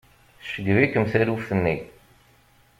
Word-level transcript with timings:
Tceggeb-ikem 0.41 1.05
taluft-nni. 1.11 1.75